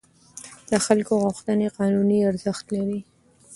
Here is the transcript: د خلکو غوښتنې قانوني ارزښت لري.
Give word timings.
د 0.69 0.71
خلکو 0.85 1.13
غوښتنې 1.23 1.67
قانوني 1.77 2.19
ارزښت 2.29 2.65
لري. 2.75 2.99